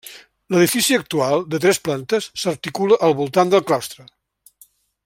L'edifici 0.53 0.95
actual, 0.99 1.43
de 1.55 1.59
tres 1.65 1.81
plantes, 1.89 2.31
s'articula 2.45 2.99
al 3.09 3.17
voltant 3.21 3.55
del 3.55 3.65
claustre. 3.71 4.09